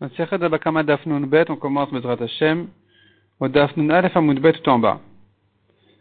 [0.00, 2.68] on commence Bezrat Hashem,
[3.40, 5.00] au Dafnun Aleph Amud Bet tout en bas.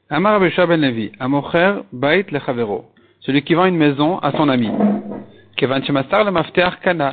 [0.10, 2.86] Amar Abisha Ben Levi, Amocher Bait Lechavero,
[3.22, 4.70] celui qui vend une maison à son ami.
[5.56, 6.32] Kevan Shemastar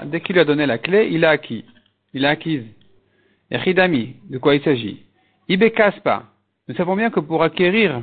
[0.06, 1.64] dès qu'il lui a donné la clé, il a acquis.
[2.12, 2.66] Il a acquise.
[3.50, 5.02] Echidami, de quoi il s'agit?
[5.48, 6.24] Ibe Kaspa,
[6.68, 8.02] nous savons bien que pour acquérir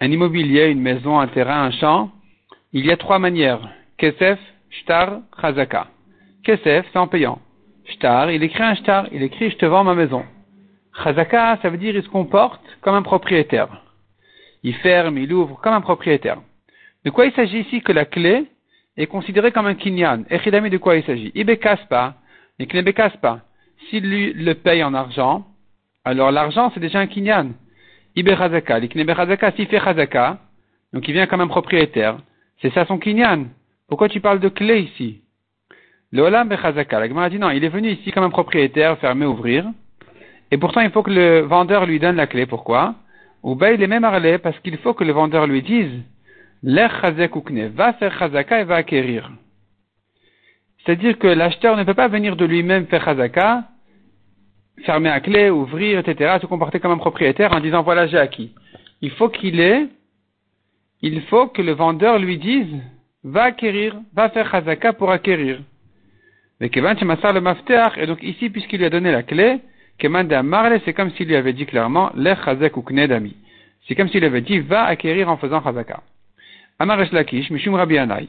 [0.00, 2.10] un immobilier, une maison, un terrain, un champ,
[2.74, 3.66] il y a trois manières.
[3.96, 4.38] Kesef,
[4.70, 5.86] Shtar, Chazaka.
[6.44, 7.38] Kesef, c'est en payant.
[7.86, 10.24] Shtar, il écrit un shtar, il écrit je te vends ma maison.
[11.02, 13.68] Chazaka, ça veut dire il se comporte comme un propriétaire.
[14.62, 16.38] Il ferme, il ouvre comme un propriétaire.
[17.04, 18.46] De quoi il s'agit ici que la clé
[18.96, 20.24] est considérée comme un kinyan?
[20.30, 21.32] Echidami, de quoi il s'agit?
[21.34, 23.40] Mais qu'il ne pas.
[23.88, 25.44] S'il lui le paye en argent,
[26.04, 27.52] alors l'argent c'est déjà un kinyan.
[28.14, 30.38] Ibe chazaka, l'iknebe chazaka, s'il fait chazaka,
[30.92, 32.18] donc il vient comme un propriétaire,
[32.60, 33.46] c'est ça son kinyan.
[33.88, 35.22] Pourquoi tu parles de clé ici?
[36.12, 39.24] Le Olam Bechazaka, la Gemara dit non, il est venu ici comme un propriétaire, fermer,
[39.24, 39.64] ouvrir.
[40.50, 42.44] Et pourtant, il faut que le vendeur lui donne la clé.
[42.44, 42.94] Pourquoi?
[43.42, 46.02] Ou ben, il est même arlé parce qu'il faut que le vendeur lui dise
[46.62, 47.32] L'er chazak
[47.74, 49.30] va faire chazaka et va acquérir.
[50.78, 53.64] C'est-à-dire que l'acheteur ne peut pas venir de lui-même faire chazaka,
[54.84, 58.52] fermer la clé, ouvrir, etc., se comporter comme un propriétaire en disant voilà, j'ai acquis.
[59.00, 59.88] Il faut qu'il ait,
[61.00, 62.76] il faut que le vendeur lui dise
[63.24, 65.60] va acquérir, va faire chazaka pour acquérir.
[66.62, 69.58] Mais le Mafteach, et donc ici, puisqu'il lui a donné la clé,
[70.00, 72.38] de Amarle, c'est comme s'il lui avait dit clairement, Lech
[72.76, 72.84] ou.
[73.88, 76.04] C'est comme s'il avait dit, va acquérir en faisant Chazaka.
[76.78, 78.28] Amaresh Lakish, Mishum Rabbi Anai.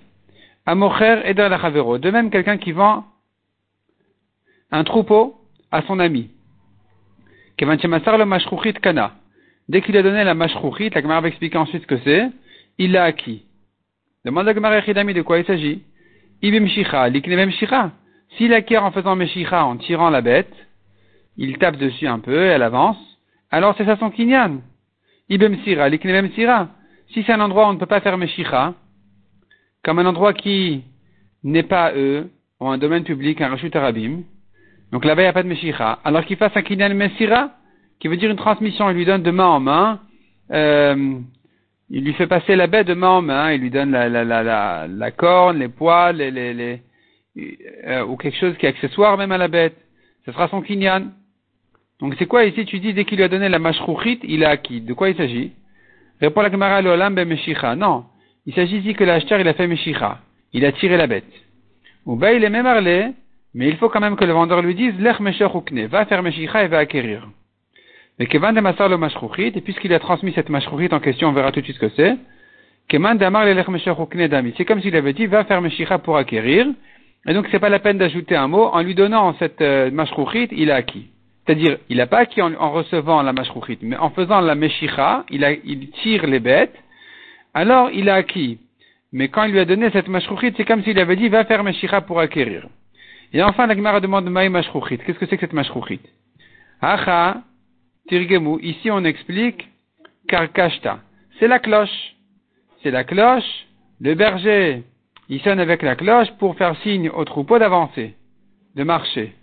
[0.66, 1.48] Amocher Eder.
[1.48, 3.06] De même, quelqu'un qui vend
[4.72, 5.36] un troupeau
[5.72, 6.31] à son ami.
[7.62, 9.12] Le Kana.
[9.70, 12.31] Dès qu'il a donné la Mashruchit, la Gemara va expliquer ensuite ce que c'est,
[12.80, 13.45] il l'a acquis.
[14.25, 15.84] Demande à Gemara de quoi il s'agit.
[16.42, 17.92] Ibim Shicha, Liknevem Shicha.
[18.38, 20.53] S'il acquiert en faisant Meshicha, en tirant la bête,
[21.38, 22.98] il tape dessus un peu, elle avance,
[23.52, 24.62] alors c'est ça son kinyan.
[25.30, 26.70] Ibem sira, l'iknebem sira.
[27.13, 28.74] Si c'est un endroit où on ne peut pas faire Meshicha,
[29.84, 30.84] comme un endroit qui
[31.44, 34.24] n'est pas eux, ou un domaine public, un rachut arabim,
[34.91, 37.52] donc là-bas il n'y a pas de Meshicha, alors qu'il fasse un kinyan Mesira,
[38.00, 40.00] qui veut dire une transmission, il lui donne de main en main,
[40.52, 41.19] euh,
[41.90, 44.07] il lui fait passer la bête de main en main, il lui donne la,
[44.88, 46.81] la, corne, les poils, les
[47.38, 49.75] euh, ou quelque chose qui est accessoire même à la bête.
[50.25, 51.11] Ce sera son kinyan.
[51.99, 52.66] Donc c'est quoi ici?
[52.66, 54.81] Tu dis dès qu'il lui a donné la mashrouchit, il a acquis.
[54.81, 55.51] De quoi il s'agit?
[56.21, 57.27] Répond la Gemara l'olam ben.
[57.77, 58.05] Non,
[58.45, 60.19] il s'agit ici que l'acheteur il a fait meshicha.
[60.53, 61.23] Il a tiré la bête.
[62.05, 63.09] Ou ben il est même arlé,
[63.53, 66.63] mais il faut quand même que le vendeur lui dise l'ech meshachukne, va faire meshicha
[66.63, 67.27] et va acquérir.
[68.19, 71.33] Mais kevan de masar le mashrouchit, et puisqu'il a transmis cette mashrouchit en question, on
[71.33, 72.15] verra tout de suite ce que c'est.
[72.89, 74.53] Keman damar le lech dami.
[74.57, 76.67] C'est comme s'il avait dit va faire meshicha pour acquérir.
[77.25, 78.66] Et donc, c'est pas la peine d'ajouter un mot.
[78.66, 79.89] En lui donnant cette euh,
[80.51, 81.07] il a acquis.
[81.45, 85.44] C'est-à-dire, il n'a pas acquis en, recevant la mashrouchit, mais en faisant la meshicha, il,
[85.44, 86.75] a, il tire les bêtes,
[87.53, 88.59] alors il a acquis.
[89.12, 91.63] Mais quand il lui a donné cette mashrouchit, c'est comme s'il avait dit, va faire
[91.63, 92.67] meshicha pour acquérir.
[93.33, 95.00] Et enfin, la Gemara demande, maï mashrouchit.
[95.00, 96.00] Qu'est-ce que c'est que cette mashrouchit?
[96.81, 97.41] Acha,
[98.07, 98.59] tirgemu.
[98.62, 99.67] Ici, on explique,
[100.28, 101.00] karkashta.
[101.39, 102.16] C'est la cloche.
[102.81, 103.66] C'est la cloche.
[104.00, 104.83] Le berger,
[105.29, 108.16] il sonne avec la cloche pour faire signe au troupeau d'avancer,
[108.75, 109.34] de marcher.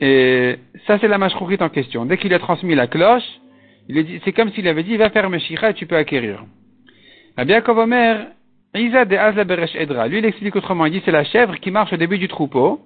[0.00, 0.56] Et
[0.86, 2.04] ça, c'est la mashrouchit en question.
[2.04, 3.26] Dès qu'il a transmis la cloche,
[4.24, 6.44] c'est comme s'il avait dit, va faire Meshicha et tu peux acquérir.
[7.36, 8.26] Rabbi Yaakov Omer,
[8.74, 10.08] Isa de Azla Beresh Edra.
[10.08, 10.86] Lui, il explique autrement.
[10.86, 12.80] Il dit, c'est la chèvre qui marche au début du troupeau,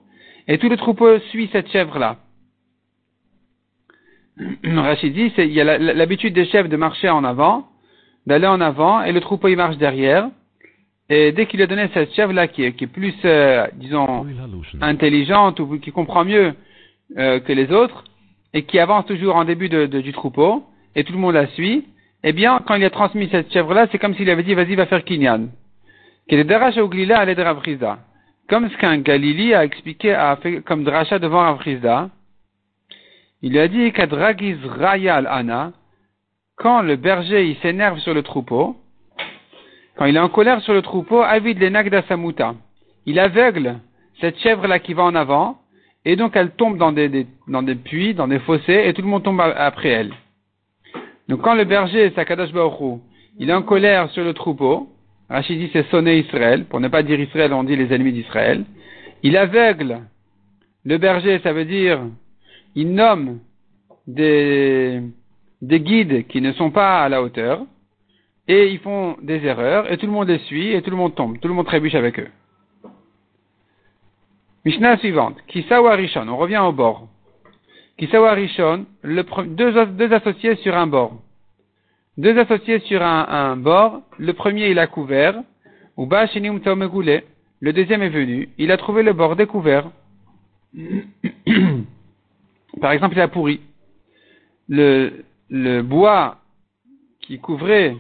[0.47, 2.17] et tout le troupeau suit cette chèvre-là.
[4.65, 7.69] Rachid dit, il y a l'habitude des chèvres de marcher en avant,
[8.27, 10.31] d'aller en avant, et le troupeau il marche derrière.
[11.13, 14.25] Et dès qu'il a donné cette chèvre-là qui est, qui est plus, euh, disons,
[14.81, 16.55] intelligente ou qui comprend mieux
[17.19, 18.05] euh, que les autres,
[18.55, 21.85] et qui avance toujours en début de, du troupeau, et tout le monde la suit,
[22.23, 24.87] eh bien, quand il a transmis cette chèvre-là, c'est comme s'il avait dit, vas-y, va
[24.87, 25.49] faire Kinyan.
[28.49, 32.11] Comme ce qu'un Galili a expliqué, a fait comme dracha devant Avrizda,
[33.43, 35.73] il a dit qu'Adragiz Rayal Ana,
[36.57, 38.77] quand le berger il s'énerve sur le troupeau,
[39.97, 42.55] quand il est en colère sur le troupeau, avid les samuta.
[43.07, 43.79] Il aveugle
[44.21, 45.59] cette chèvre-là qui va en avant,
[46.05, 49.09] et donc elle tombe dans des, dans des puits, dans des fossés, et tout le
[49.09, 50.13] monde tombe après elle.
[51.29, 53.01] Donc quand le berger, Sakadash Baruch
[53.39, 54.89] il est en colère sur le troupeau,
[55.29, 58.65] Rachid dit c'est sonner Israël, pour ne pas dire Israël, on dit les ennemis d'Israël,
[59.23, 60.01] il aveugle
[60.85, 62.01] le berger, ça veut dire,
[62.75, 63.41] il nomme
[64.07, 65.01] des,
[65.63, 67.65] des guides qui ne sont pas à la hauteur,
[68.51, 71.15] et ils font des erreurs, et tout le monde les suit, et tout le monde
[71.15, 72.27] tombe, tout le monde trébuche avec eux.
[74.65, 75.37] Mishnah suivante.
[75.47, 76.27] Kisawa Rishon.
[76.29, 77.07] On revient au bord.
[77.97, 81.13] Kisawa Rishon, deux, associés sur un bord.
[82.19, 84.03] Deux associés sur un, bord.
[84.19, 85.37] Le premier, il a couvert.
[85.97, 88.49] Ou Le deuxième est venu.
[88.59, 89.89] Il a trouvé le bord découvert.
[92.81, 93.61] Par exemple, il a pourri.
[94.69, 96.39] Le bois
[97.21, 97.95] qui couvrait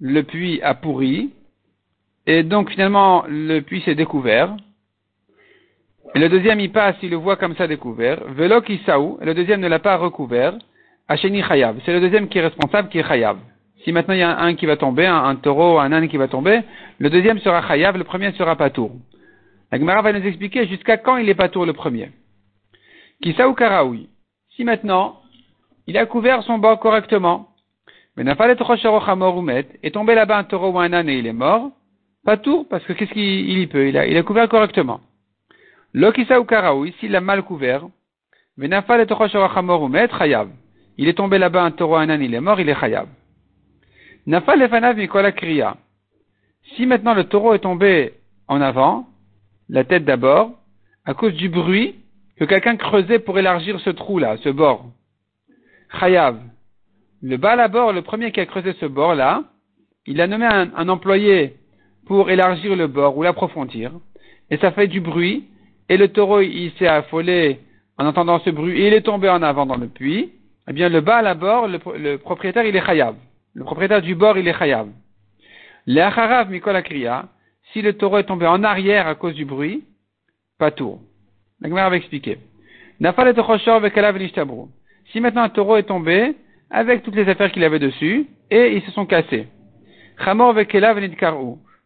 [0.00, 1.30] le puits a pourri.
[2.26, 4.56] Et donc, finalement, le puits s'est découvert.
[6.14, 8.22] Et le deuxième, il passe, il le voit comme ça découvert.
[8.28, 10.54] Velo saou, et le deuxième ne l'a pas recouvert.
[11.08, 11.78] Hacheni chayav.
[11.84, 13.38] C'est le deuxième qui est responsable, qui est chayav.
[13.84, 16.26] Si maintenant il y a un qui va tomber, un, taureau, un âne qui va
[16.26, 16.62] tomber,
[16.98, 18.90] le deuxième sera chayav, le premier sera patour.
[19.70, 22.10] La Gemara va nous expliquer jusqu'à quand il est patour le premier.
[23.22, 24.08] Kisaou karaoui.
[24.56, 25.20] Si maintenant,
[25.86, 27.48] il a couvert son bord correctement,
[28.18, 31.70] est tombé là-bas un taureau ou un âne et il est mort,
[32.24, 35.00] patour, parce que qu'est-ce qu'il y peut il a, il a couvert correctement.
[35.92, 37.86] Lokisa ou karaoui, s'il a mal couvert,
[38.58, 38.98] n'a pas
[40.18, 40.48] chayav.
[40.98, 43.06] Il est tombé là-bas un taureau, un âne, il est mort, il est chayav.
[44.26, 45.76] Nafal lefanav mikola kriya.
[46.74, 48.14] Si maintenant le taureau est tombé
[48.48, 49.06] en avant,
[49.68, 50.52] la tête d'abord,
[51.04, 51.96] à cause du bruit
[52.38, 54.86] que quelqu'un creusait pour élargir ce trou-là, ce bord.
[56.00, 56.38] Chayav.
[57.22, 59.44] Le bas à bord, le premier qui a creusé ce bord-là,
[60.06, 61.56] il a nommé un, un employé
[62.06, 63.92] pour élargir le bord ou l'approfondir,
[64.50, 65.44] et ça fait du bruit,
[65.88, 67.60] et le taureau, il s'est affolé
[67.98, 70.32] en entendant ce bruit, et il est tombé en avant dans le puits,
[70.68, 73.14] eh bien, le bas à bord, le, propriétaire, il est chayav.
[73.54, 74.88] Le propriétaire du bord, il est chayav.
[75.86, 77.28] Le acharav mikol kriya,
[77.72, 79.84] si le taureau est tombé en arrière à cause du bruit,
[80.58, 81.00] pas tour.
[81.60, 82.38] La va expliquer.
[85.12, 86.34] Si maintenant un taureau est tombé
[86.70, 89.46] avec toutes les affaires qu'il avait dessus et ils se sont cassés.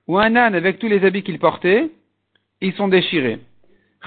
[0.08, 1.90] Ou un âne avec tous les habits qu'il portait,
[2.60, 3.38] ils sont déchirés.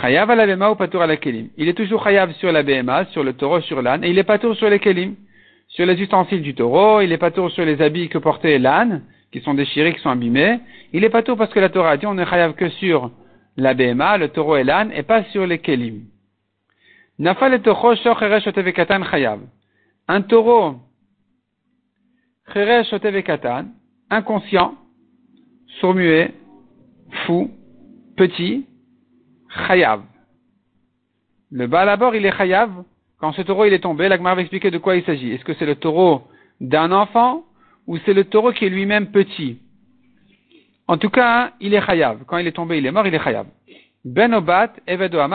[0.02, 1.50] Chayav à la ou patour à la kelim.
[1.56, 4.24] Il est toujours chayav sur la BMA, sur le taureau, sur l'âne, et il est
[4.24, 5.16] patour sur les kelim.
[5.70, 9.40] Sur les ustensiles du taureau, il est patour sur les habits que portait l'âne, qui
[9.42, 10.60] sont déchirés, qui sont abîmés.
[10.94, 13.12] Il est patour parce que la Torah a dit on ne chayav que sur
[13.56, 16.02] la BMA, le taureau et l'âne, et pas sur les kelim.
[17.20, 17.62] Nafal et
[19.12, 19.40] chayav.
[20.08, 20.76] Un taureau,
[24.10, 24.76] inconscient,
[25.80, 26.34] sourd-muet,
[27.26, 27.50] fou,
[28.18, 28.66] petit,
[29.68, 30.02] chayav.
[31.52, 32.84] Le bas à il est chayav.
[33.18, 35.32] Quand ce taureau il est tombé, l'Agmar va expliquer de quoi il s'agit.
[35.32, 36.24] Est-ce que c'est le taureau
[36.60, 37.44] d'un enfant
[37.88, 39.60] ou c'est le taureau qui est lui-même petit?
[40.88, 42.26] En tout cas, il est chayav.
[42.28, 43.48] Quand il est tombé, il est mort, il est chayav.
[44.04, 44.74] Ben obat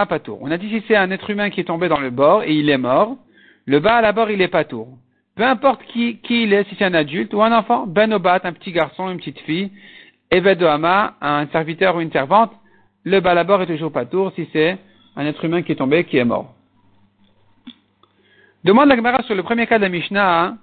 [0.07, 0.39] patour.
[0.43, 2.53] On a dit si c'est un être humain qui est tombé dans le bord et
[2.53, 3.17] il est mort,
[3.69, 4.89] le bas à la bord il est patour.
[5.37, 8.55] Peu importe qui, il est, si c'est un adulte ou un enfant, ben obat, un
[8.55, 9.71] petit garçon, une petite fille,
[10.31, 12.51] evedoama, un serviteur ou une servante,
[13.05, 14.79] le balabor est toujours pas tour si c'est
[15.17, 16.55] un être humain qui est tombé, qui est mort.
[18.65, 20.59] Demande la Gemara sur le premier cas de la Mishnah, hein.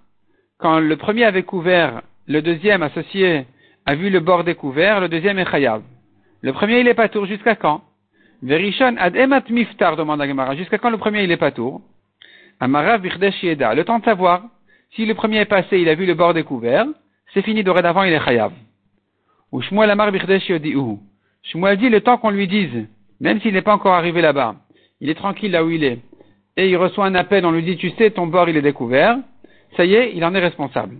[0.57, 3.45] quand le premier avait couvert, le deuxième associé
[3.85, 5.83] a vu le bord découvert, le deuxième est chayav.
[6.41, 7.81] Le premier il est pas tour jusqu'à quand?
[8.41, 11.81] Verishon ad emat miftar demande la Gemara, jusqu'à quand le premier il est pas tour
[12.59, 14.43] Amara le temps de savoir
[14.95, 16.85] si le premier est passé, il a vu le bord découvert,
[17.33, 18.53] c'est fini dorénavant il est chayav.
[19.51, 20.51] Ou Shmuel Amar birdesh
[21.43, 22.87] Shmuel dit le temps qu'on lui dise,
[23.19, 24.55] même s'il n'est pas encore arrivé là-bas,
[25.01, 25.99] il est tranquille là où il est,
[26.57, 29.17] et il reçoit un appel, on lui dit, tu sais, ton bord il est découvert,
[29.75, 30.95] ça y est, il en est responsable.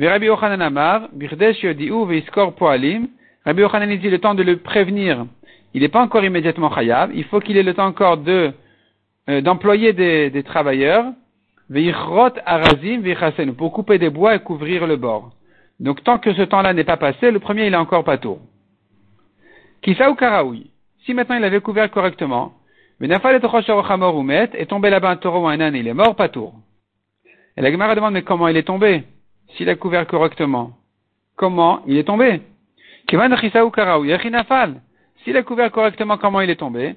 [0.00, 3.08] Rabbi Yochanan Amar, Birdesh Yodi'u Veiskor Poalim,
[3.44, 5.26] Rabbi Yochanan dit le temps de le prévenir,
[5.74, 8.52] il n'est pas encore immédiatement khayab, il faut qu'il ait le temps encore de,
[9.28, 11.12] euh, d'employer des, des travailleurs,
[11.70, 15.30] Veichrot Arazim Veichasen, pour couper des bois et couvrir le bord.
[15.80, 18.40] Donc tant que ce temps-là n'est pas passé, le premier il est encore pas tôt.
[19.82, 20.70] Kisa ou Karaoui.
[21.04, 22.54] Si maintenant il avait couvert correctement,
[23.00, 26.54] est tombé là-bas un taureau ou un âne, il est mort, pas tour.
[27.56, 29.04] Et la Gemara demande, mais comment il est tombé?
[29.56, 30.72] S'il a couvert correctement.
[31.36, 32.42] Comment il est tombé?
[35.22, 36.96] S'il a couvert correctement, comment il est tombé?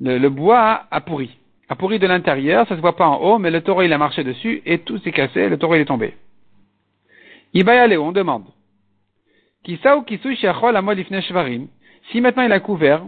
[0.00, 1.36] Le, le bois a pourri.
[1.68, 3.98] A pourri de l'intérieur, ça se voit pas en haut, mais le taureau il a
[3.98, 6.14] marché dessus et tout s'est cassé, le taureau il est tombé.
[7.54, 8.44] aller, on demande.
[9.66, 9.78] Si
[12.20, 13.02] maintenant il a couvert,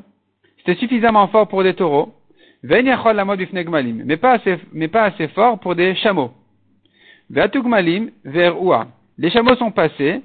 [0.58, 2.14] c'était suffisamment fort pour des taureaux,
[2.62, 6.32] mais pas assez, mais pas assez fort pour des chameaux.
[9.18, 10.22] Les chameaux sont passés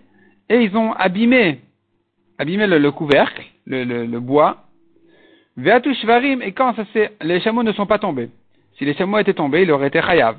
[0.49, 1.59] et ils ont abîmé,
[2.39, 4.66] le, couvercle, le, le, bois.
[5.57, 6.83] Et quand ça
[7.21, 8.29] les chameaux ne sont pas tombés.
[8.77, 10.37] Si les chameaux étaient tombés, il aurait été chayav.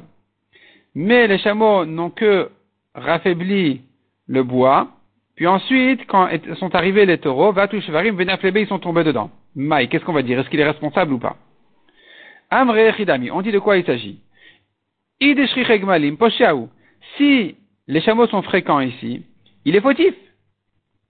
[0.95, 2.51] Mais les chameaux n'ont que
[2.95, 3.83] raffaibli
[4.27, 4.89] le bois,
[5.37, 9.31] Puis ensuite, quand sont arrivés les taureaux, Vatu Shvarim, Venaflebe, ils sont tombés dedans.
[9.55, 10.39] Maï, qu'est-ce qu'on va dire?
[10.39, 11.37] Est-ce qu'il est responsable ou pas?
[12.51, 14.21] Amre Chidami, on dit de quoi il s'agit
[17.17, 17.57] Si
[17.87, 19.23] les chameaux sont fréquents ici,
[19.65, 20.15] il est fautif.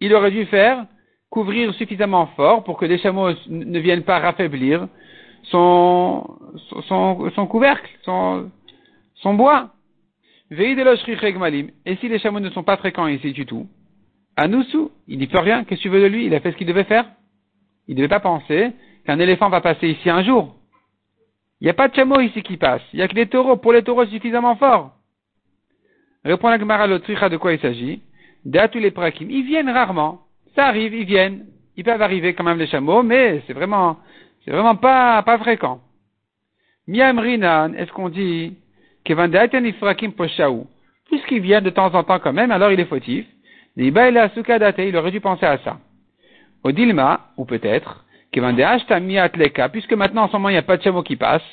[0.00, 0.84] Il aurait dû faire
[1.30, 4.88] couvrir suffisamment fort pour que les chameaux ne viennent pas raffaiblir
[5.44, 6.38] son,
[6.88, 8.50] son, son couvercle, son,
[9.16, 9.70] son bois.
[10.50, 13.66] Et si les chameaux ne sont pas fréquents ici du tout,
[14.36, 16.26] Anoussou, il n'y peut rien, qu'est-ce que tu veux de lui?
[16.26, 17.06] Il a fait ce qu'il devait faire.
[17.88, 18.70] Il ne devait pas penser
[19.04, 20.54] qu'un éléphant va passer ici un jour.
[21.60, 22.82] Il n'y a pas de chameau ici qui passe.
[22.92, 23.56] Il n'y a que des taureaux.
[23.56, 24.92] Pour les taureaux suffisamment forts.
[26.24, 28.00] Répond la Gemara de quoi il s'agit?
[28.70, 29.28] tous les prakim.
[29.28, 30.20] Ils viennent rarement.
[30.58, 31.46] Ça arrive, ils viennent.
[31.76, 33.98] Ils peuvent arriver quand même les chameaux, mais c'est vraiment,
[34.44, 35.80] c'est vraiment pas, pas fréquent.
[36.88, 38.56] Miam Rinan, est-ce qu'on dit
[41.06, 43.24] Puisqu'il vient de temps en temps quand même, alors il est fautif.
[43.76, 45.78] Il aurait dû penser à ça.
[46.64, 51.14] Odilma, ou peut-être, puisque maintenant en ce moment il n'y a pas de chameau qui
[51.14, 51.44] passe.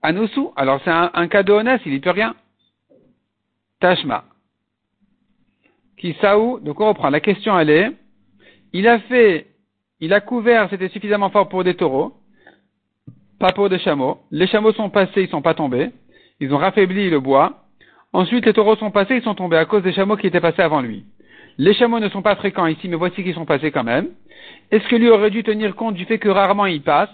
[0.00, 2.34] Anusu, alors c'est un, un, cadeau honnête, il n'y peut rien.
[3.78, 4.24] Tashma.
[6.02, 7.10] Kisaou, donc on reprend.
[7.10, 7.92] La question elle est,
[8.72, 9.46] il a fait,
[10.00, 12.12] il a couvert, c'était suffisamment fort pour des taureaux,
[13.38, 14.18] pas pour des chameaux.
[14.32, 15.90] Les chameaux sont passés, ils sont pas tombés.
[16.40, 17.60] Ils ont raffaibli le bois.
[18.12, 20.62] Ensuite, les taureaux sont passés, ils sont tombés à cause des chameaux qui étaient passés
[20.62, 21.04] avant lui.
[21.56, 24.08] Les chameaux ne sont pas fréquents ici, mais voici qu'ils sont passés quand même.
[24.72, 27.10] Est-ce que lui aurait dû tenir compte du fait que rarement il passe,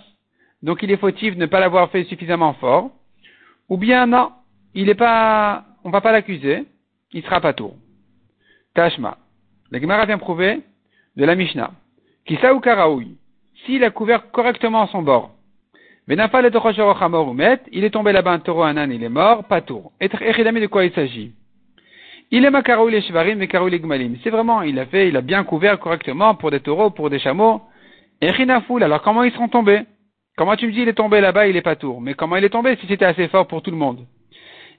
[0.63, 2.91] donc il est fautif de ne pas l'avoir fait suffisamment fort,
[3.69, 4.31] ou bien non,
[4.75, 6.65] il est pas, on va pas l'accuser,
[7.13, 7.77] il sera pas tour.
[8.79, 9.19] Tashma.
[9.73, 10.61] La Gemara vient prouver
[11.17, 11.73] de la Mishnah.
[12.25, 13.17] Kisa ou Karaoui.
[13.67, 15.33] S'il a couvert correctement son bord,
[16.07, 16.15] il
[17.85, 19.91] est tombé là-bas un taureau, un âne, il est mort, pas tour.
[20.01, 21.33] Et de quoi il s'agit?
[22.31, 24.17] Il est makaroui les shvarim et les gmalim.
[24.23, 27.19] C'est vraiment, il a fait, il a bien couvert correctement pour des taureaux, pour des
[27.19, 27.63] chameaux.
[28.21, 29.83] Et alors comment ils seront tombés?
[30.37, 32.01] Comment tu me dis il est tombé là-bas, il est pas tour?
[32.01, 34.07] Mais comment il est tombé si c'était assez fort pour tout le monde?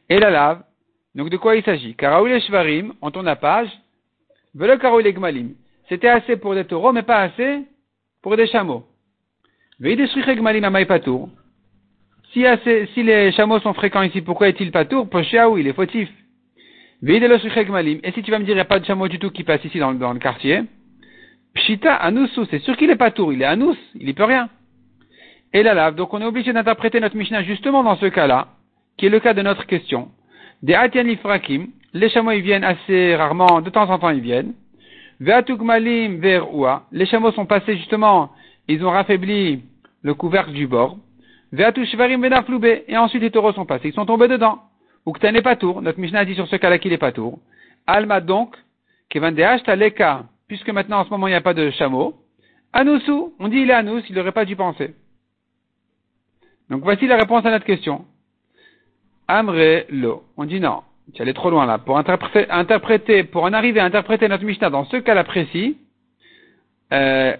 [0.08, 0.64] Et la lave,
[1.16, 1.96] donc de quoi il s'agit?
[1.96, 3.68] Karaoul les shvarim, on tourne la page.
[3.68, 4.49] Velo karaoul les gmalim.
[5.88, 7.64] C'était assez pour des taureaux, mais pas assez
[8.22, 8.86] pour des chameaux.
[9.82, 11.30] Amay tour.
[12.34, 12.46] Si,
[12.94, 15.08] si les chameaux sont fréquents ici, pourquoi est-il pas tour?
[15.58, 16.10] Il est fautif.
[17.02, 19.44] Et si tu vas me dire, il n'y a pas de chameau du tout qui
[19.44, 20.64] passe ici dans, le quartier,
[21.54, 24.50] Pshita Anoussou, c'est sûr qu'il n'est pas tour, il est Anous, il n'y peut rien.
[25.54, 28.50] Et la lave, donc on est obligé d'interpréter notre Mishnah justement dans ce cas-là,
[28.98, 30.10] qui est le cas de notre question.
[30.62, 34.54] Des Atian Ifrakim, les chameaux ils viennent assez rarement, de temps en temps ils viennent.
[35.20, 38.32] Ve'atugmalim ve'er'ua, les chameaux sont passés justement,
[38.68, 39.64] ils ont raffaibli
[40.02, 40.98] le couvercle du bord.
[41.52, 44.60] Ve'atu shvarim et ensuite les taureaux sont passés, ils sont tombés dedans
[45.24, 45.82] n'est pas tour.
[45.82, 47.40] Notre Mishnah dit sur ce cas-là qu'il n'est pas tour.
[47.88, 48.56] Alma donc,
[49.10, 52.16] Kevan leka, puisque maintenant en ce moment il n'y a pas de chameau.
[52.74, 54.94] Anoussou, on dit il est Anous, il n'aurait pas dû penser.
[56.70, 58.06] Donc voici la réponse à notre question.
[59.28, 60.24] Amre lo.
[60.38, 61.78] On dit non, tu allais trop loin là.
[61.78, 65.78] Pour interpréter, pour en arriver à interpréter notre Mishnah dans ce cas-là précis,
[66.94, 67.36] euh,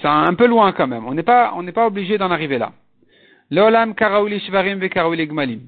[0.00, 1.06] c'est un peu loin quand même.
[1.06, 2.72] On n'est pas, on n'est pas obligé d'en arriver là.
[3.50, 5.60] Lolam karaouli shvarim ve karaouli gmalim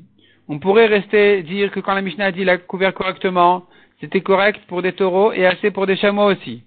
[0.48, 3.64] on pourrait rester dire que quand la Mishnah a dit la couvert correctement,
[4.00, 6.62] c'était correct pour des taureaux et assez pour des chameaux aussi.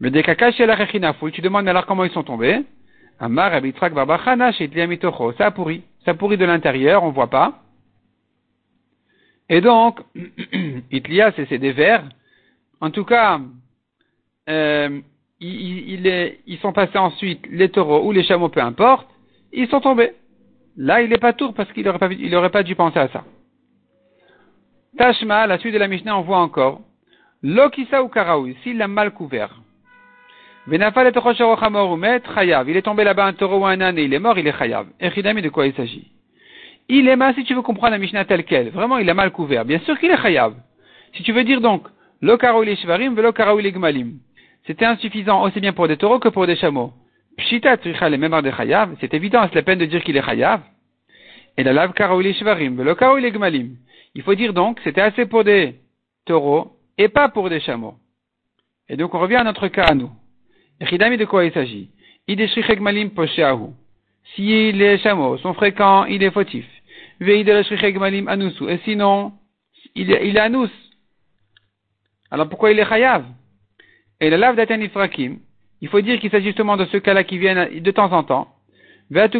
[0.00, 0.76] Mais des kakash et la
[1.32, 2.62] tu demandes alors comment ils sont tombés.
[3.18, 5.82] Amar abitrak barbachana Ça pourrit.
[6.04, 7.62] Ça pourrit de l'intérieur, on voit pas.
[9.48, 10.00] Et donc,
[10.90, 12.04] Itlia, c'est des vers.
[12.80, 13.40] En tout cas,
[14.48, 15.00] euh,
[15.40, 19.08] ils sont passés ensuite, les taureaux ou les chameaux, peu importe,
[19.52, 20.12] ils sont tombés.
[20.76, 23.24] Là, il n'est pas tour parce qu'il n'aurait pas, pas dû penser à ça.
[24.98, 26.80] Tashma, la suite de la Mishnah, on voit encore.
[27.42, 29.60] Lokisa ou Karaoui, s'il l'a mal couvert.
[30.66, 32.68] Venafal et chayav.
[32.68, 34.58] Il est tombé là-bas un taureau ou un âne et il est mort, il est
[34.58, 34.86] chayav.
[34.98, 36.10] Echidami, de quoi il s'agit?
[36.88, 38.70] Il est mal, si tu veux comprendre la Mishnah telle qu'elle.
[38.70, 39.64] Vraiment, il a mal couvert.
[39.64, 40.54] Bien sûr qu'il est chayav.
[41.14, 41.86] Si tu veux dire donc,
[42.20, 44.18] lo les shvarim, velo les gmalim.
[44.66, 46.92] C'était insuffisant aussi bien pour des taureaux que pour des chameaux.
[47.36, 50.60] Pshita tricha les de chayav, c'est évident, c'est la peine de dire qu'il est chayav.
[51.56, 53.76] Et la lave karaouli shvarim, le karaouli gmalim.
[54.14, 55.76] Il faut dire donc, c'était assez pour des
[56.24, 57.94] taureaux et pas pour des chameaux.
[58.88, 60.10] Et donc on revient à notre cas à nous.
[60.80, 61.90] Echidami de quoi il s'agit?
[64.34, 66.66] Si les chameaux sont fréquents, il est fautif.
[67.20, 69.32] Et sinon,
[69.94, 70.70] il est, anus.
[72.30, 73.24] Alors pourquoi il est chayav?
[74.20, 75.38] Et la lave d'Atan Ifrakim,
[75.80, 78.48] il faut dire qu'il s'agit justement de ceux cas-là qui viennent de temps en temps.
[79.10, 79.30] vers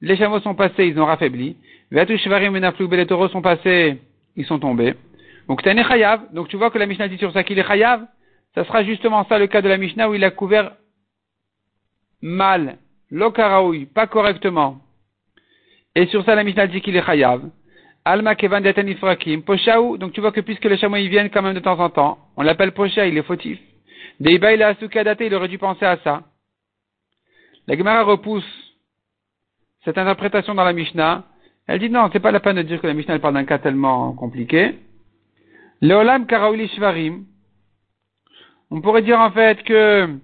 [0.00, 1.56] les chameaux sont passés, ils ont raffaibli.
[1.90, 3.98] les taureaux sont passés,
[4.36, 4.94] ils sont tombés.
[5.48, 6.32] Donc chayav.
[6.32, 8.06] Donc tu vois que la Mishnah dit sur ça qu'il est chayav.
[8.54, 10.72] Ça sera justement ça le cas de la Mishnah où il a couvert
[12.22, 12.78] mal,
[13.10, 14.80] l'okaraoui, pas correctement.
[15.94, 17.42] Et sur ça la Mishnah dit qu'il est chayav.
[18.04, 19.42] Alma kevan ifrakim.
[19.42, 19.96] Poshaou.
[19.96, 22.18] Donc tu vois que puisque les chameaux ils viennent quand même de temps en temps,
[22.36, 23.58] on l'appelle posha, il est fautif.
[24.20, 24.74] Deiba il a
[25.20, 26.22] il aurait dû penser à ça.
[27.66, 28.44] La Gemara repousse
[29.84, 31.24] cette interprétation dans la Mishnah.
[31.66, 33.58] Elle dit non, c'est pas la peine de dire que la Mishnah parle d'un cas
[33.58, 34.74] tellement compliqué.
[35.80, 37.24] Leolam karaouli shvarim.
[38.70, 40.18] On pourrait dire en fait que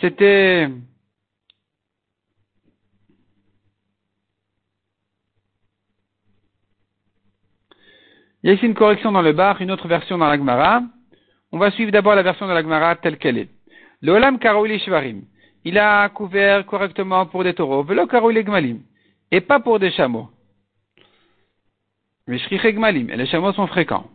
[0.00, 0.68] c'était
[8.42, 10.82] Il y a ici une correction dans le bar, une autre version dans la Gemara.
[11.52, 13.48] On va suivre d'abord la version de la Gemara telle qu'elle est.
[14.00, 15.22] Le Olam Karouli Shvarim.
[15.64, 17.84] Il a couvert correctement pour des taureaux.
[17.84, 18.80] Velo Karouli Gmalim.
[19.30, 20.28] Et pas pour des chameaux.
[22.26, 23.10] Mais Gmalim.
[23.10, 24.10] Et les chameaux sont fréquents.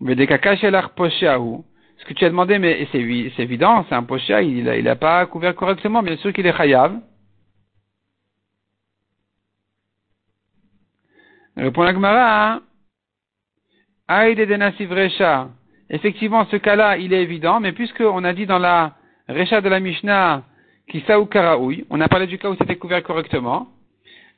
[0.00, 4.96] Mais des Ce que tu as demandé, mais c'est évident, c'est un pocha, il n'a
[4.96, 6.02] pas couvert correctement.
[6.02, 7.00] Bien sûr qu'il est chayav.
[11.56, 12.60] Répond la
[14.08, 15.20] Gemara.
[15.20, 15.50] Hein.
[15.88, 18.94] Effectivement, ce cas-là, il est évident, mais puisqu'on a dit dans la
[19.28, 20.42] Recha de la Mishnah,
[20.88, 23.68] Kisaou Karaoui, on a parlé du cas où c'était couvert correctement,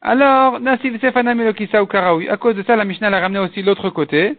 [0.00, 3.90] alors, Nasiv Sefanamilo Kisaou Karaoui, à cause de ça, la Mishnah l'a ramené aussi l'autre
[3.90, 4.38] côté,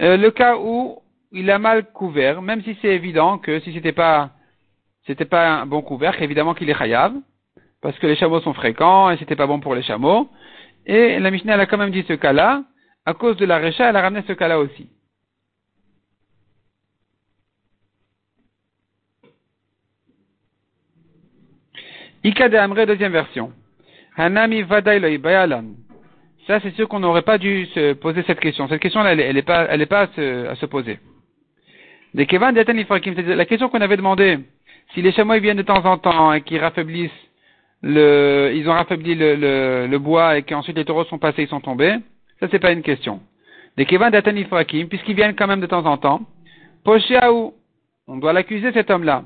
[0.00, 0.98] euh, le cas où
[1.32, 4.30] il a mal couvert, même si c'est évident que si c'était pas,
[5.06, 7.12] c'était pas un bon couvert, évidemment qu'il est chayav,
[7.82, 10.28] parce que les chameaux sont fréquents et c'était pas bon pour les chameaux.
[10.86, 12.62] Et la Mishnah elle a quand même dit ce cas-là,
[13.06, 14.88] à cause de la Récha, elle a ramené ce cas-là aussi.
[22.22, 23.52] Ika de Amre, deuxième version.
[24.16, 25.64] Hanami Vadailoi Bayalan.
[26.46, 28.68] Ça, c'est sûr qu'on n'aurait pas dû se poser cette question.
[28.68, 29.76] Cette question-là, elle n'est pas, à
[30.56, 30.98] se, poser.
[32.12, 34.38] la question qu'on avait demandé,
[34.92, 37.10] si les chameaux viennent de temps en temps et qu'ils raffaiblissent
[37.82, 41.60] le, ils ont raffaibli le, le bois et qu'ensuite les taureaux sont passés, ils sont
[41.60, 41.96] tombés,
[42.40, 43.20] ça, c'est pas une question.
[43.76, 46.22] Des Kevan Ifrakim, puisqu'ils viennent quand même de temps en temps,
[46.84, 47.54] Poshiaou,
[48.06, 49.24] on doit l'accuser cet homme-là.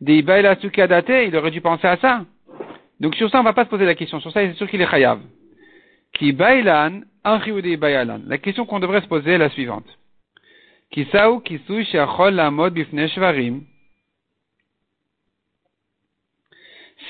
[0.00, 2.24] Des Ibaïla il aurait dû penser à ça.
[3.00, 4.20] Donc sur ça, on va pas se poser la question.
[4.20, 5.20] Sur ça, c'est sûr qu'il est chayav.
[6.14, 9.86] Ki Bailan, La question qu'on devrait se poser est la suivante.
[10.90, 11.42] Kisaou.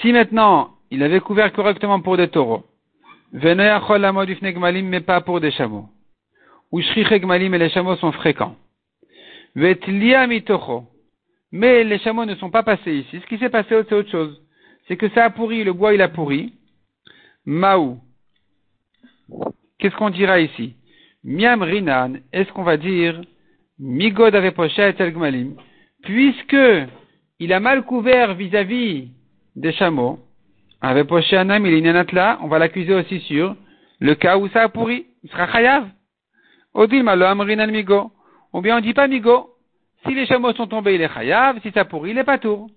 [0.00, 2.64] Si maintenant, il avait couvert correctement pour des taureaux,
[3.33, 5.88] mais pas pour des chameaux.
[6.71, 8.57] Ou gmalim et les chameaux sont fréquents.
[9.55, 9.75] Mais
[11.85, 13.21] les chameaux ne sont pas passés ici.
[13.21, 14.42] Ce qui s'est passé, c'est autre chose.
[14.88, 16.55] C'est que ça a pourri, le bois il a pourri.
[17.45, 17.99] Maou.
[19.79, 20.77] Qu'est-ce qu'on dira ici?
[21.25, 23.21] Miam rinan, est-ce qu'on va dire
[23.79, 25.57] Migod avait et gmalim,
[26.03, 26.57] puisque
[27.38, 29.09] il a mal couvert vis-à-vis
[29.57, 30.21] des chameaux,
[30.83, 33.57] avec poché un il est là, on va l'accuser aussi sur
[34.01, 35.07] le cas où ça a pourri.
[35.23, 35.88] Il sera chayav.
[36.75, 38.12] Amrin migo.
[38.53, 39.55] Ou bien on dit pas migo.
[40.05, 41.61] Si les chameaux sont tombés, il est chayav.
[41.62, 42.68] Si ça pourrit, il est pas tour.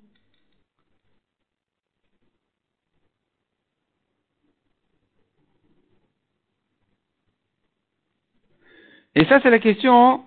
[9.15, 10.23] Et ça, c'est la question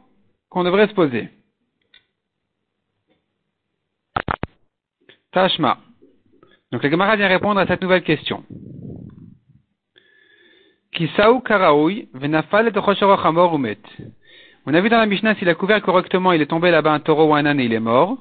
[0.49, 1.29] qu'on devrait se poser.
[5.31, 5.79] Tashma.
[6.72, 8.44] Donc le Gemara vient répondre à cette nouvelle question.
[11.44, 12.09] Karaoui.
[14.66, 17.00] On a vu dans la Mishnah s'il a couvert correctement, il est tombé là-bas un
[17.00, 18.18] taureau ou un âne et il est mort.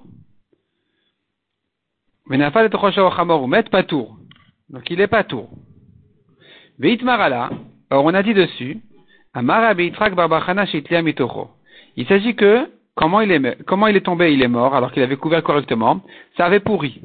[2.29, 2.49] Umet.
[4.69, 5.49] Donc il est patour.
[6.79, 6.99] Veit.
[7.89, 8.79] Or on a dit dessus.
[11.95, 15.03] Il s'agit que comment il est comment il est tombé, il est mort alors qu'il
[15.03, 16.01] avait couvert correctement.
[16.37, 17.01] Ça avait pourri.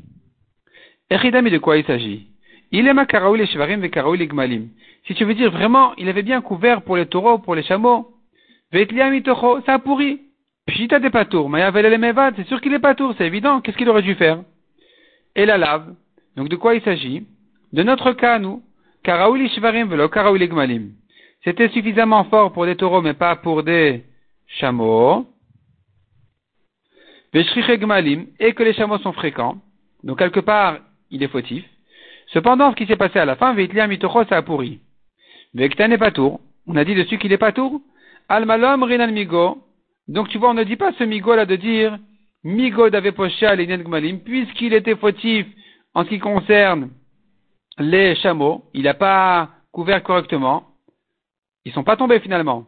[1.12, 2.27] Echidami, de quoi il s'agit?
[2.70, 4.70] Il est makaraoui les shivarim ve les gmalim.
[5.07, 8.09] Si tu veux dire vraiment, il avait bien couvert pour les taureaux, pour les chameaux.
[8.72, 10.22] Vetliamitocho, ça a pourri.
[10.66, 13.61] Pshita des patours, Mayavel mevad, c'est sûr qu'il est patour, c'est évident.
[13.61, 14.42] Qu'est-ce qu'il aurait dû faire?
[15.37, 15.94] Et la lave.
[16.37, 17.27] Donc de quoi il s'agit?
[17.75, 18.62] De notre cas, nous.
[19.03, 20.92] Karaouli shivarim velo karaouli gmalim.
[21.44, 24.05] C'était suffisamment fort pour des taureaux, mais pas pour des
[24.46, 25.27] chameaux.
[27.35, 29.57] gmalim, et que les chameaux sont fréquents.
[30.05, 30.79] Donc quelque part,
[31.12, 31.64] il est fautif.
[32.33, 34.81] Cependant, ce qui s'est passé à la fin, Veitlia Mitocho, ça a pourri.
[35.55, 36.40] Vekta n'est pas tour.
[36.66, 37.81] On a dit dessus qu'il n'est pas tour.
[38.29, 39.59] Almalom Rinan Migo.
[40.09, 41.98] Donc tu vois, on ne dit pas ce Migo là de dire
[42.42, 45.46] Migo d'Aveposha Gmalim, puisqu'il était fautif
[45.94, 46.90] en ce qui concerne
[47.79, 48.64] les chameaux.
[48.75, 50.64] Il n'a pas couvert correctement.
[51.64, 52.66] Ils sont pas tombés finalement.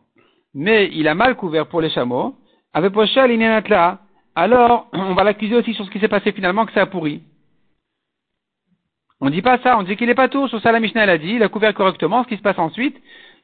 [0.55, 2.37] mais il a mal couvert pour les chameaux,
[2.73, 3.37] avec Pochal
[3.69, 3.99] là,
[4.37, 7.23] alors on va l'accuser aussi sur ce qui s'est passé finalement que ça a pourri.
[9.21, 10.49] On ne dit pas ça, on dit qu'il n'est pas tour.
[10.49, 12.25] Sur ça, la elle a dit, il a couvert correctement.
[12.25, 12.97] Ce qui se passe ensuite,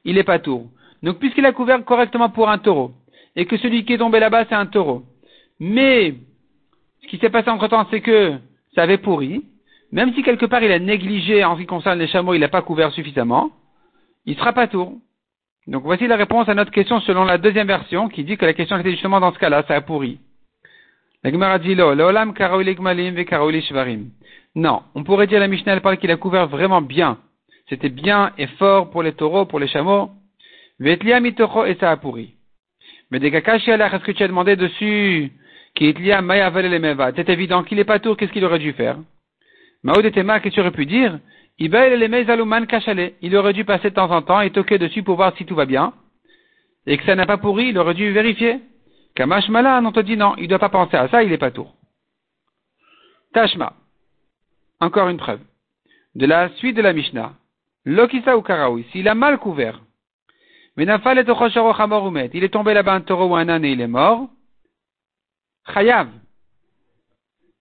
[0.04, 0.66] il n'est pas tour.
[1.02, 2.92] Donc, puisqu'il a couvert correctement pour un taureau,
[3.37, 5.04] et que celui qui est tombé là-bas, c'est un taureau,
[5.59, 6.14] mais
[7.02, 8.35] ce qui s'est passé entre temps, c'est que
[8.74, 9.44] ça avait pourri,
[9.92, 12.48] même si quelque part il a négligé en ce qui concerne les chameaux, il n'a
[12.48, 13.50] pas couvert suffisamment,
[14.26, 14.94] il sera pas tour.
[15.66, 18.54] Donc voici la réponse à notre question selon la deuxième version qui dit que la
[18.54, 20.20] question était justement dans ce cas-là, ça a pourri.
[21.22, 21.94] La Gemara dit lo,
[24.54, 27.18] Non, on pourrait dire la Mishnah elle parle qu'il a couvert vraiment bien.
[27.68, 30.10] C'était bien et fort pour les taureaux, pour les chameaux.
[30.78, 32.34] Vetlia et ça pourri.
[33.10, 35.32] Mais des kakashi est-ce que tu as demandé dessus
[35.78, 38.98] c'est évident qu'il n'est pas tour, qu'est-ce qu'il aurait dû faire?
[39.82, 41.18] Maoudetema, qu'est-ce que tu aurais pu dire?
[41.58, 41.74] Il
[43.36, 45.66] aurait dû passer de temps en temps et toquer dessus pour voir si tout va
[45.66, 45.92] bien.
[46.86, 48.60] Et que ça n'a pas pourri, il aurait dû vérifier.
[49.14, 51.38] Kamash Malan, on te dit non, il ne doit pas penser à ça, il n'est
[51.38, 51.74] pas tour.
[53.32, 53.74] Tashma.
[54.80, 55.40] Encore une preuve.
[56.14, 57.34] De la suite de la Mishnah.
[57.84, 59.80] Lokisa ou Karaoui, s'il a mal couvert.
[60.76, 64.28] Mais il est tombé là-bas un taureau ou un âne et il est mort.
[65.72, 66.08] Chayav.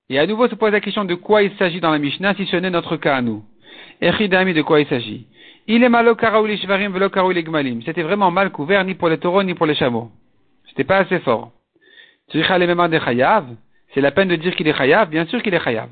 [0.09, 2.45] Et à nouveau se pose la question de quoi il s'agit dans la Mishnah, si
[2.45, 3.43] ce n'est notre cas à nous.
[4.01, 5.27] Echidami, de quoi il s'agit?
[5.67, 7.83] Il est malo gmalim.
[7.83, 10.09] C'était vraiment mal couvert ni pour les taureaux ni pour les chameaux.
[10.67, 11.51] C'était pas assez fort.
[12.31, 12.41] C'est
[14.01, 15.89] la peine de dire qu'il est chayav, bien sûr qu'il est chayav.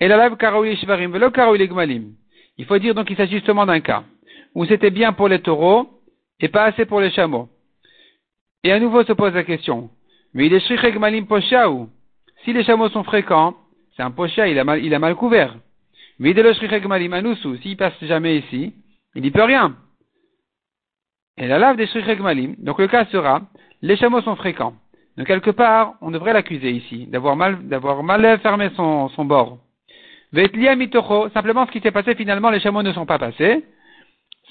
[0.00, 2.12] Et la lave gmalim.
[2.56, 4.04] Il faut dire donc qu'il s'agit justement d'un cas
[4.54, 5.88] où c'était bien pour les taureaux
[6.40, 7.48] et pas assez pour les chameaux.
[8.64, 9.90] Et à nouveau se pose la question,
[10.34, 11.88] mais il est shrichek malim poshaou.
[12.44, 13.54] Si les chameaux sont fréquents,
[13.96, 15.56] c'est un posha, il a mal, il a mal couvert.
[16.18, 17.58] Mais il est le shrichek malim anusu.
[17.58, 18.74] S'il passe jamais ici,
[19.14, 19.76] il n'y peut rien.
[21.36, 23.42] Et la lave des shrichek malim, donc le cas sera,
[23.82, 24.74] les chameaux sont fréquents.
[25.16, 29.58] Donc quelque part, on devrait l'accuser ici, d'avoir mal, d'avoir mal fermé son, son bord.
[30.32, 33.64] Mitocho, simplement ce qui s'est passé finalement, les chameaux ne sont pas passés.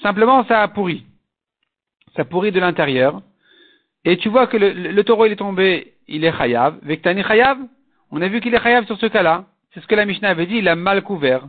[0.02, 1.04] Simplement, ça a pourri.
[2.16, 3.20] Ça pourrit de l'intérieur.
[4.04, 6.78] Et tu vois que le, taureau il est tombé, il est chayav.
[6.82, 7.58] Vektani chayav,
[8.10, 9.44] on a vu qu'il est chayav sur ce cas-là.
[9.72, 11.46] C'est ce que la Mishnah avait dit, il a mal couvert.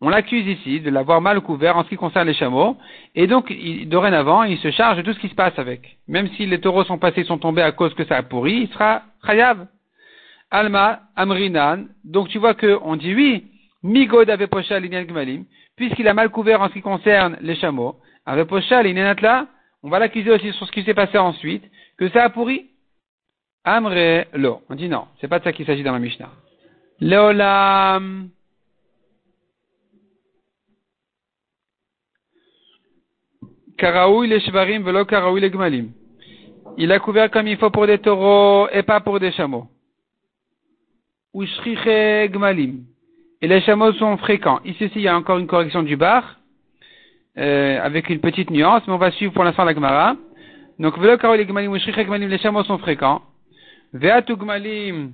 [0.00, 2.76] On l'accuse ici de l'avoir mal couvert en ce qui concerne les chameaux.
[3.16, 3.52] Et donc,
[3.86, 5.98] dorénavant, il se charge de tout ce qui se passe avec.
[6.06, 8.68] Même si les taureaux sont passés, sont tombés à cause que ça a pourri, il
[8.68, 9.66] sera chayav.
[10.50, 11.86] Alma, Amrinan.
[12.04, 13.46] Donc tu vois que on dit oui,
[13.82, 15.44] Migod avait pocha gmalim,
[15.76, 17.96] puisqu'il a mal couvert en ce qui concerne les chameaux.
[18.26, 18.44] Avait
[19.82, 21.64] on va l'accuser aussi sur ce qui s'est passé ensuite,
[21.96, 22.66] que ça a pourri.
[23.64, 24.62] Amre lo.
[24.68, 26.30] On dit non, c'est pas de ça qu'il s'agit dans la Mishnah.
[27.00, 28.30] Leolam.
[33.76, 35.04] Karaoui les shvarim velo
[35.36, 35.92] les gmalim.
[36.76, 39.68] Il a couvert comme il faut pour des taureaux et pas pour des chameaux.
[41.34, 42.84] Ou gmalim.
[43.40, 44.60] Et les chameaux sont fréquents.
[44.64, 46.38] Ici, il y a encore une correction du bar.
[47.38, 50.16] Euh, avec une petite nuance, mais on va suivre pour l'instant la Gemara.
[50.80, 53.22] Donc, les chameaux sont fréquents.
[53.92, 55.12] Ve'atugmalim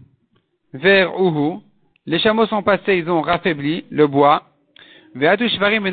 [0.72, 1.60] vers uhu.
[2.06, 4.42] Les chameaux sont passés, ils ont raffaibli le bois.
[5.14, 5.84] Ve'atu shvarim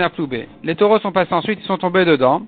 [0.64, 2.48] Les taureaux sont passés ensuite, ils sont tombés dedans.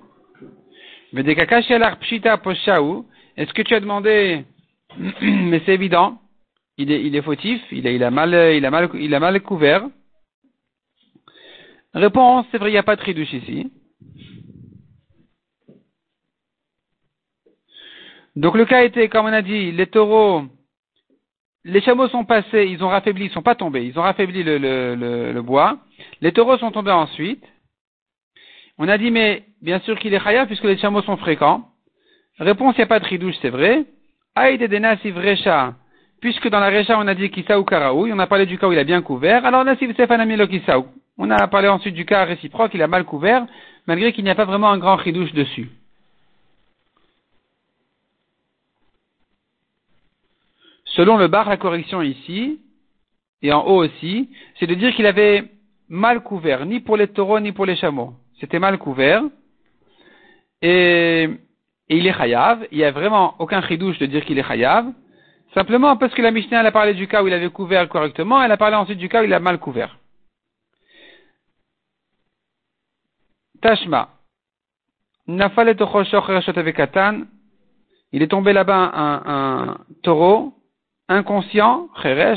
[3.35, 4.43] Est-ce que tu as demandé,
[5.21, 6.19] mais c'est évident,
[6.77, 9.87] il est, il fautif, il, a mal, couvert.
[11.93, 13.71] Réponse, c'est vrai, il n'y a pas de tridouche ici.
[18.35, 20.45] Donc le cas était, comme on a dit, les taureaux,
[21.63, 25.41] les chameaux sont passés, ils ont raffaibli, ils sont pas tombés, ils ont raffaibli le,
[25.41, 25.77] bois.
[26.21, 27.43] Les taureaux sont tombés ensuite.
[28.79, 31.69] On a dit, mais bien sûr qu'il est khaya puisque les chameaux sont fréquents.
[32.39, 33.85] Réponse, il n'y a pas de tridouche, c'est vrai.
[34.35, 35.75] Nassif Recha,
[36.23, 38.71] puisque dans la Recha on a dit Kisaou Karaou, on a parlé du cas où
[38.71, 40.85] il a bien couvert, alors Nassif Sefanami lo Kisaou.
[41.17, 43.45] On a parlé ensuite du cas réciproque, il a mal couvert,
[43.87, 45.69] malgré qu'il n'y a pas vraiment un grand ridouche dessus.
[50.85, 52.61] Selon le bar, la correction ici,
[53.41, 55.43] et en haut aussi, c'est de dire qu'il avait
[55.89, 58.13] mal couvert, ni pour les taureaux, ni pour les chameaux.
[58.39, 59.23] C'était mal couvert.
[60.61, 61.29] Et,
[61.89, 62.65] il est chayav.
[62.71, 64.85] Il n'y a vraiment aucun ridouche de dire qu'il est chayav.
[65.53, 68.51] Simplement parce que la Mishnah, a parlé du cas où il avait couvert correctement, elle
[68.51, 69.97] a parlé ensuite du cas où il a mal couvert.
[73.61, 74.09] Tashma.
[75.27, 75.41] Il
[78.21, 80.53] est tombé là-bas un, taureau
[81.07, 81.89] inconscient,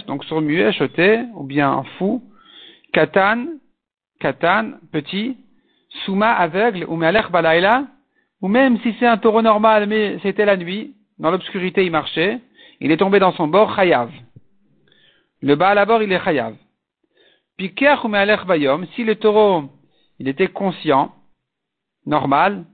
[0.07, 2.23] donc sur muet, choté, ou bien fou.
[2.93, 3.47] Katan,
[4.21, 5.37] katan, petit.
[6.05, 7.87] Souma, aveugle, ou me'alech balaïla,
[8.43, 12.41] ou même si c'est un taureau normal, mais c'était la nuit, dans l'obscurité il marchait,
[12.81, 14.11] il est tombé dans son bord, chayav.
[15.41, 16.55] Le Baal à bord, il est chayav.
[17.57, 19.71] Puis ou bayom, si le taureau,
[20.19, 21.15] il était conscient,
[22.05, 22.65] normal,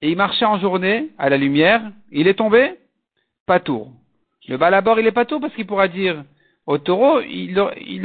[0.00, 2.78] et il marchait en journée, à la lumière, il est tombé,
[3.46, 3.92] pas tour.
[4.48, 6.24] Le Baal à bord, il est pas tour parce qu'il pourra dire
[6.66, 8.02] au taureau, il, il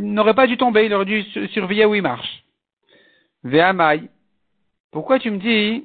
[0.00, 2.44] n'aurait pas dû tomber, il aurait dû surveiller où il marche.
[3.42, 4.08] Ve'amai.
[4.92, 5.84] Pourquoi tu me dis,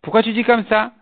[0.00, 0.92] pourquoi tu dis comme ça?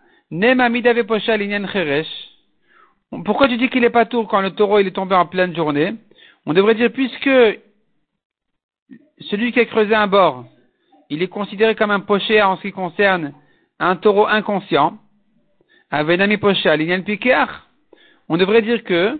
[3.25, 5.53] Pourquoi tu dis qu'il n'est pas tour quand le taureau il est tombé en pleine
[5.53, 5.95] journée?
[6.45, 7.29] On devrait dire puisque
[9.19, 10.45] celui qui a creusé un bord,
[11.09, 13.33] il est considéré comme un poché en ce qui concerne
[13.79, 14.97] un taureau inconscient.
[15.89, 16.77] Avenami poché à
[18.29, 19.19] On devrait dire que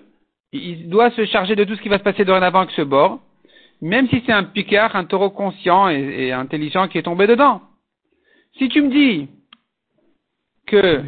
[0.54, 3.20] il doit se charger de tout ce qui va se passer dorénavant avec ce bord,
[3.82, 7.62] même si c'est un picard, un taureau conscient et intelligent qui est tombé dedans.
[8.58, 9.28] Si tu me dis
[10.68, 11.04] que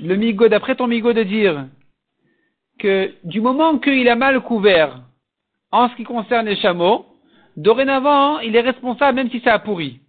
[0.00, 1.66] le migo, d'après ton migo de dire
[2.78, 5.00] que du moment qu'il a mal couvert
[5.70, 7.06] en ce qui concerne les chameaux,
[7.56, 10.00] dorénavant, il est responsable même si ça a pourri.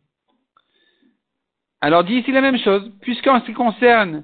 [1.81, 4.23] Alors dis ici la même chose, puisqu'en ce qui concerne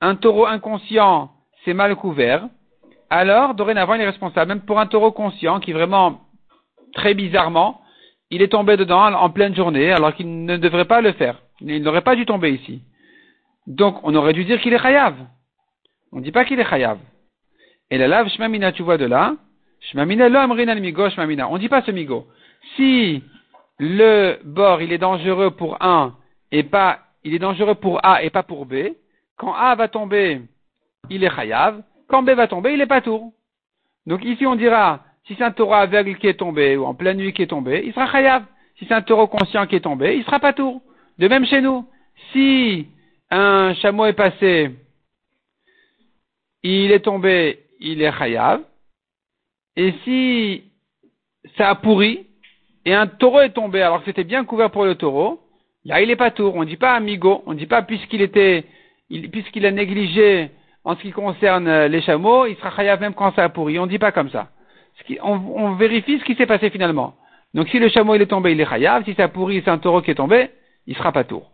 [0.00, 1.30] un taureau inconscient,
[1.64, 2.48] c'est mal couvert,
[3.10, 6.22] alors dorénavant il est responsable, même pour un taureau conscient qui vraiment,
[6.94, 7.80] très bizarrement,
[8.30, 11.42] il est tombé dedans en pleine journée alors qu'il ne devrait pas le faire.
[11.60, 12.82] Il n'aurait pas dû tomber ici.
[13.66, 15.14] Donc, on aurait dû dire qu'il est chayav.
[16.12, 16.98] On ne dit pas qu'il est chayav.
[17.90, 19.36] Et la lave shmamina, tu vois de là,
[19.80, 21.48] shmamina lo amrina migo shmamina.
[21.48, 22.26] On ne dit pas ce migo.
[22.76, 23.22] Si
[23.78, 26.14] le bord, il est dangereux pour un
[26.52, 28.74] et pas, il est dangereux pour A et pas pour B,
[29.36, 30.42] quand A va tomber,
[31.10, 31.82] il est chayav.
[32.08, 33.32] Quand B va tomber, il est pas tour.
[34.06, 37.16] Donc ici, on dira, si c'est un taureau aveugle qui est tombé ou en pleine
[37.16, 38.44] nuit qui est tombé, il sera chayav.
[38.78, 40.82] Si c'est un taureau conscient qui est tombé, il sera pas tour.
[41.18, 41.86] De même chez nous.
[42.32, 42.86] Si
[43.34, 44.70] un chameau est passé,
[46.62, 48.60] il est tombé, il est chayav.
[49.76, 50.64] Et si
[51.56, 52.26] ça a pourri,
[52.84, 55.40] et un taureau est tombé alors que c'était bien couvert pour le taureau,
[55.84, 56.54] là il n'est pas tour.
[56.54, 58.64] On ne dit pas amigo, on ne dit pas puisqu'il était,
[59.32, 60.50] puisqu'il a négligé
[60.84, 63.78] en ce qui concerne les chameaux, il sera chayav même quand ça a pourri.
[63.80, 64.48] On ne dit pas comme ça.
[65.22, 67.16] On, vérifie ce qui s'est passé finalement.
[67.52, 69.04] Donc si le chameau est tombé, il est chayav.
[69.04, 70.50] Si ça a pourri, c'est un taureau qui est tombé,
[70.86, 71.50] il sera pas tour.